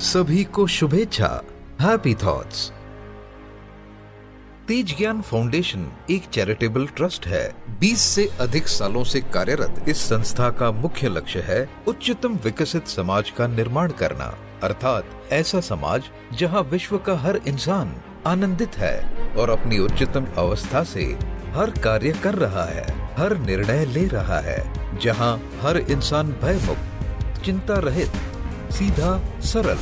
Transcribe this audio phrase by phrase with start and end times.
[0.00, 1.28] सभी को शुभेच्छा।
[1.80, 2.72] हैप्पी थॉट्स
[4.68, 10.50] तेज ज्ञान फाउंडेशन एक चैरिटेबल ट्रस्ट है। 20 से अधिक सालों से कार्यरत इस संस्था
[10.50, 14.24] का मुख्य लक्ष्य है उच्चतम विकसित समाज का निर्माण करना।
[14.62, 17.94] अर्थात ऐसा समाज जहाँ विश्व का हर इंसान
[18.26, 18.96] आनंदित है
[19.34, 21.04] और अपनी उच्चतम अवस्था से
[21.54, 22.86] हर कार्य कर रहा है,
[23.16, 24.60] हर निर्णय ले रहा है,
[24.98, 28.12] जहाँ हर इंसान भयमुक्त, चिंता रहित
[28.70, 29.78] सीधा सरल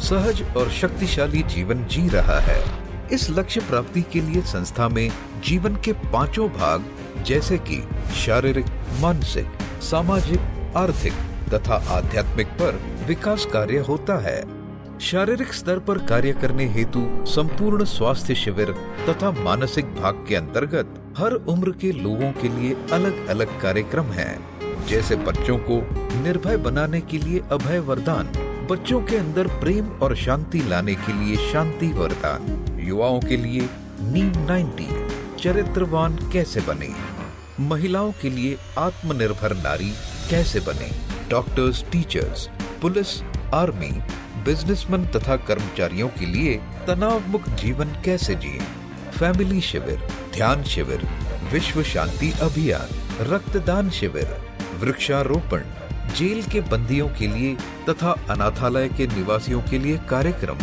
[0.00, 2.60] सहज और शक्तिशाली जीवन जी रहा है।
[3.12, 5.10] इस लक्ष्य प्राप्ति के लिए संस्था में
[5.44, 6.84] जीवन के पाँचों भाग
[7.26, 7.82] जैसे कि
[8.16, 8.66] शारीरिक
[9.00, 11.12] मानसिक सामाजिक आर्थिक
[11.54, 14.40] तथा आध्यात्मिक पर विकास कार्य होता है।
[15.00, 18.70] शारीरिक स्तर पर कार्य करने हेतु संपूर्ण स्वास्थ्य शिविर
[19.08, 24.38] तथा मानसिक भाग के अंतर्गत हर उम्र के लोगों के लिए अलग अलग कार्यक्रम हैं,
[24.88, 25.76] जैसे बच्चों को
[26.22, 28.26] निर्भय बनाने के लिए अभय वरदान,
[28.70, 33.68] बच्चों के अंदर प्रेम और शांति लाने के लिए शांति वरदान, युवाओं के लिए
[34.00, 34.88] नीम 90
[35.42, 36.88] चरित्रवान कैसे बने?
[37.60, 39.90] महिलाओं के लिए आत्मनिर्भर नारी
[40.30, 40.90] कैसे बने?
[41.30, 42.50] Doctors teachers
[42.82, 43.22] police
[43.54, 43.90] army
[44.44, 48.58] businessman तथा कर्मचारियों के लिए तनाव मुक्त जीवन कैसे जिए?
[49.18, 51.08] फैमिली शिविर, ध्यान शिविर,
[51.52, 52.88] विश्व शांति अभियान,
[53.20, 54.51] रक्तदान शिविर
[54.82, 55.60] वृक्षारोपण,
[56.18, 57.56] जेल के बंदियों के लिए
[57.88, 60.58] तथा अनाथालय के निवासियों के लिए कार्यक्रम,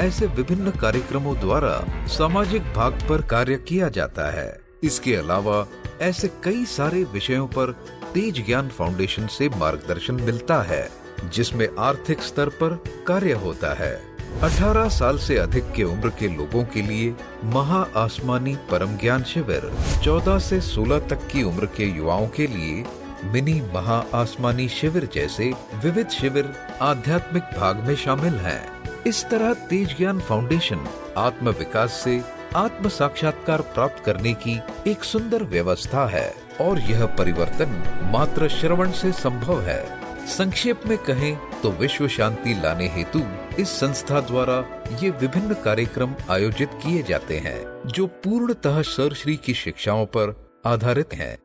[0.00, 5.66] ऐसे विभिन्न कार्यक्रमों द्वारा सामाजिक भाग पर कार्य किया जाता है। इसके अलावा,
[6.00, 7.72] ऐसे कई सारे विषयों पर
[8.14, 10.88] तेज ज्ञान फाउंडेशन से मार्गदर्शन मिलता है,
[11.32, 16.64] जिसमें आर्थिक स्तर पर कार्य होता है। 18 साल से अधिक के उम्र के लोगों
[16.64, 19.70] के लिए महा आसमानी परम ज्ञान शिविर
[20.04, 22.84] 14 से 16 तक की उम्र के युवाओं के लिए
[23.32, 29.96] मिनी महा आसमानी शिविर जैसे विविध शिविर आध्यात्मिक भाग में शामिल हैं। इस तरह तेज
[29.96, 32.20] ज्ञान फाउंडेशन आत्म विकास से
[32.56, 36.28] आत्म साक्षात्कार प्राप्त करने की एक सुंदर व्यवस्था है
[36.60, 39.84] और यह परिवर्तन मात्र श्रवण से संभव है
[40.26, 43.22] संक्षेप में कहें तो विश्व शांति लाने हेतु
[43.58, 44.58] इस संस्था द्वारा
[45.02, 50.34] ये विभिन्न कार्यक्रम आयोजित किए जाते हैं, जो पूर्णतः सर श्री की शिक्षाओं पर
[50.66, 51.36] आधारित हैं।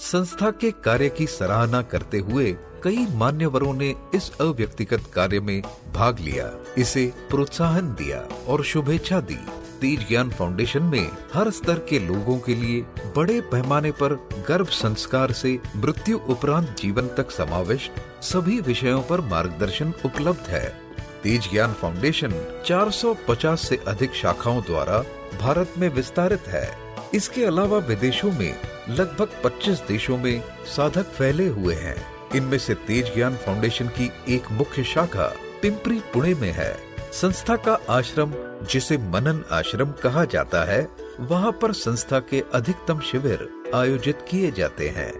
[0.00, 5.62] संस्था के कार्य की सराहना करते हुए कई मान्यवरों ने इस अव्यक्तिगत कार्य में
[5.94, 9.38] भाग लिया। इसे प्रोत्साहन दिया और शुभेच्छा दी।
[9.80, 12.80] तेज ज्ञान फाउंडेशन में हर स्तर के लोगों के लिए
[13.16, 17.90] बड़े पैमाने पर गर्भ संस्कार से मृत्यु उपरांत जीवन तक समाविष्ट
[18.22, 20.80] सभी विषयों पर मार्गदर्शन उपलब्ध है।
[21.22, 25.04] तेज ज्ञान फाउंडेशन 450 से अधिक शाखाओं द्वारा
[25.40, 28.56] भारत में विस्तारित है। इसके अलावा विदेशों में
[28.88, 34.42] लगभग 25 देशों में साधक फैले हुए हैं। इनमें से तेज ज्ञान फाउंडेशन की एक
[34.52, 36.78] मुख्य शाखा पिंपरी पुणे में है।
[37.12, 38.32] संस्था का आश्रम,
[38.70, 40.88] जिसे मनन आश्रम कहा जाता है,
[41.20, 45.12] वहाँ पर संस्था के अधिकतम शिविर आयोजित किए जाते हैं।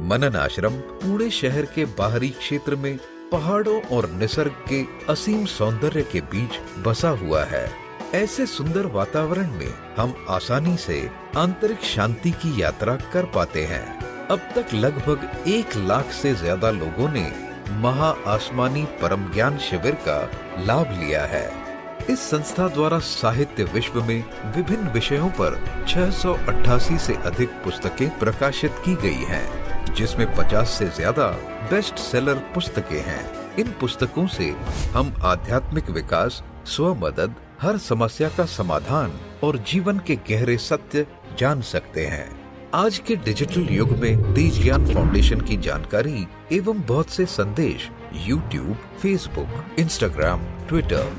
[0.00, 2.98] मनन आश्रम पुणे शहर के बाहरी क्षेत्र में
[3.32, 7.72] पहाड़ों और निसर्ग के असीम सौंदर्य के बीच बसा हुआ है।
[8.14, 13.84] ऐसे सुंदर वातावरण में हम आसानी से आंतरिक शांति की यात्रा कर पाते हैं।
[14.28, 17.24] अब तक लगभग एक लाख से ज़्यादा लोगों ने
[17.80, 20.18] महा आसमानी परम ज्ञान शिविर का
[20.64, 21.48] लाभ लिया है।
[22.10, 24.24] इस संस्था द्वारा साहित्य विश्व में
[24.56, 25.58] विभिन्न विषयों पर
[25.88, 31.26] 688 से अधिक पुस्तकें प्रकाशित की गई हैं, जिसमें 50 से ज़्यादा
[31.70, 33.24] बेस्ट सेलर पुस्तकें हैं।
[33.56, 34.54] इन पुस्तकों से
[34.94, 39.12] हम आध्यात्मिक विकास स्व मदद हर समस्या का समाधान
[39.44, 41.06] और जीवन के गहरे सत्य
[41.38, 42.28] जान सकते हैं
[42.74, 47.88] आज के डिजिटल युग में तेज ज्ञान फाउंडेशन की जानकारी एवं बहुत से संदेश
[48.26, 51.12] YouTube Facebook Instagram Twitter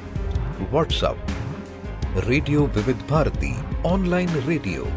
[0.71, 3.53] WhatsApp radio Vividh Bharati
[3.85, 4.87] online radio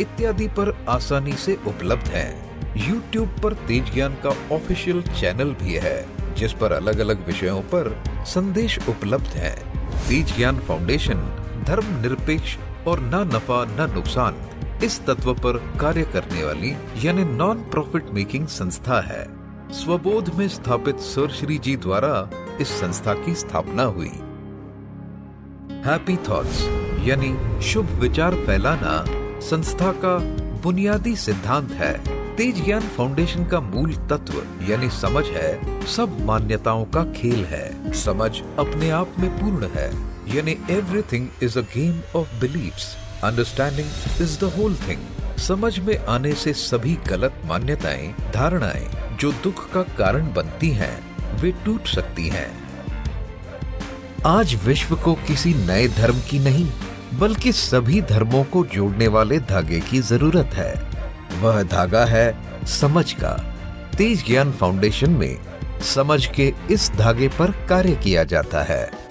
[0.00, 2.48] इत्यादि पर आसानी से उपलब्ध हैं।
[2.88, 7.90] यूट्यूब पर तेज ज्ञान का ऑफिशियल चैनल भी है, जिस पर अलग अलग विषयों पर
[8.26, 9.56] संदेश उपलब्ध हैं।
[10.08, 11.26] तेज ज्ञान फाउंडेशन
[11.66, 12.56] धर्म निरपेक्ष
[12.88, 14.34] और न नफा, न नुकसान
[14.84, 16.76] इस तत्व पर कार्य करने वाली,
[17.06, 19.28] यानी नॉन प्रॉफिट मेकिंग संस्था है।
[19.72, 22.30] स्वबोध में स्थापित सर श्री जी द्वारा
[22.60, 24.12] इस संस्था की स्थापना हुई।
[25.86, 26.68] हैप्पी थॉट्स
[27.02, 29.04] यानी शुभ विचार फैलाना
[29.40, 30.18] संस्था का
[30.62, 37.04] बुनियादी सिद्धांत है। तेज ज्ञान फाउंडेशन का मूल तत्व, यानी समझ है, सब मान्यताओं का
[37.04, 42.96] खेल है। समझ अपने आप में पूर्ण है। यानी everything is a game of believes
[43.24, 43.88] understanding
[44.20, 49.82] is the whole thing समझ में आने से सभी गलत मान्यताएँ, धारणाएँ, जो दुख का
[49.82, 50.96] कारण बनती हैं,
[51.40, 52.50] वे टूट सकती हैं।
[54.26, 56.70] आज विश्व को किसी नए धर्म की नहीं,
[57.14, 60.74] बल्कि सभी धर्मों को जोड़ने वाले धागे की ज़रूरत है।
[61.40, 62.26] वह धागा है
[62.66, 63.32] समझ का।
[63.98, 65.38] तेज ज्ञान फाउंडेशन में
[65.82, 69.07] समझ के इस धागे पर कार्य किया जाता है।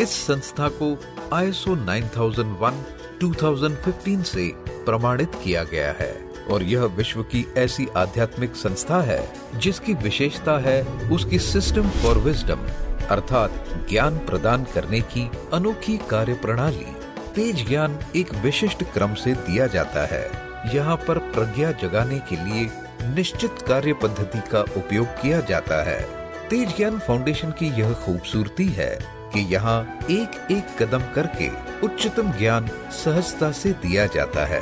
[0.00, 0.98] इस संस्था को
[1.32, 2.74] आईएसओ 9001
[3.20, 9.94] 2015 से प्रमाणित किया गया है। और यह विश्व की ऐसी आध्यात्मिक संस्था है, जिसकी
[9.94, 12.58] विशेषता है उसकी सिस्टम फॉर विजडम
[13.06, 16.86] अर्थात ज्ञान प्रदान करने की अनोखी कार्य प्रणाली
[17.34, 20.30] तेज ज्ञान एक विशिष्ट क्रम से दिया जाता है।
[20.76, 22.70] यहाँ पर प्रज्ञा जगाने के लिए
[23.14, 26.02] निश्चित कार्य पद्धति का उपयोग किया जाता है।
[26.48, 31.48] तेज ज्ञान फाउंडेशन की यह खूबसूरती है कि यहाँ एक एक कदम करके
[31.86, 34.60] उच्चतम ज्ञान सहजता से दिया जाता है।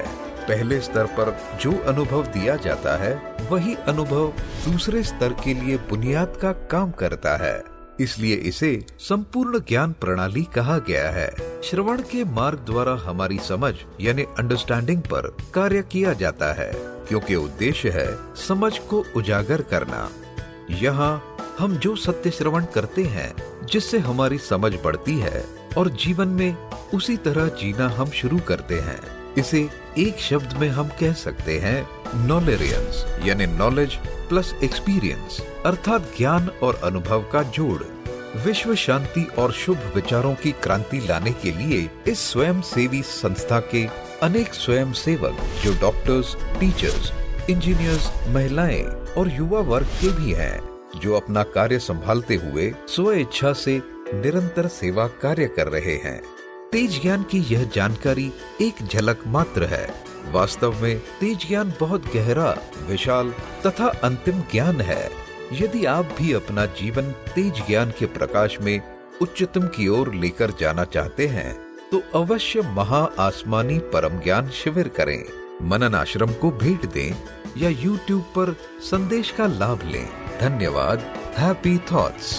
[0.48, 3.14] पहले स्तर पर जो अनुभव दिया जाता है,
[3.50, 4.32] वही अनुभव
[4.64, 7.64] दूसरे स्तर के लिए बुनियाद का काम करता है।
[8.00, 11.30] इसलिए इसे संपूर्ण ज्ञान प्रणाली कहा गया है।
[11.62, 16.72] श्रवण के मार्ग द्वारा हमारी समझ, यानी अंडरस्टैंडिंग पर कार्य किया जाता है,
[17.08, 20.08] क्योंकि उद्देश्य है समझ को उजागर करना।
[20.70, 25.44] यहाँ हम जो सत्य श्रवण करते हैं जिससे हमारी समझ बढ़ती है
[25.78, 29.00] और जीवन में उसी तरह जीना हम शुरू करते हैं।
[29.34, 29.68] इसे
[29.98, 31.88] एक शब्द में हम कह सकते हैं
[32.26, 33.94] नॉलेरियंस यानी नॉलेज
[34.28, 37.82] प्लस एक्सपीरियंस अर्थात ज्ञान और अनुभव का जोड़।
[38.44, 43.86] विश्व शांति और शुभ विचारों की क्रांति लाने के लिए इस स्वयं सेवी संस्था के
[44.22, 47.12] अनेक स्वयं सेवक जो डॉक्टर्स टीचर्स
[47.50, 48.82] इंजीनियर्स महिलाएँ
[49.18, 50.73] और युवा वर्ग के भी हैं।
[51.04, 53.80] जो अपना कार्य संभालते हुए स्व इच्छा से
[54.14, 56.22] निरंतर सेवा कार्य कर रहे हैं।
[56.72, 59.92] तेज ज्ञान की यह जानकारी एक झलक मात्र है।
[60.32, 62.56] वास्तव में तेज ज्ञान बहुत गहरा,
[62.88, 63.34] विशाल
[63.66, 65.10] तथा अंतिम ज्ञान है।
[65.52, 68.80] यदि आप भी अपना जीवन तेज ज्ञान के प्रकाश में
[69.22, 71.52] उच्चतम की ओर लेकर जाना चाहते हैं
[71.92, 75.24] तो अवश्य महा आसमानी परम ज्ञान शिविर करें।
[75.62, 77.12] मनन आश्रम को भेंट दें
[77.58, 81.00] या YouTube पर संदेश का लाभ लें। धन्यवाद
[81.38, 82.32] हैप्पी थॉट्स